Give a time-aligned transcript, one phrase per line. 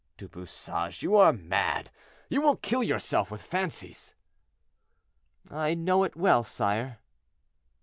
[0.17, 1.91] "Du Bouchage, you are mad;
[2.27, 4.15] you will kill yourself with fancies."
[5.47, 6.97] "I know it well, sire."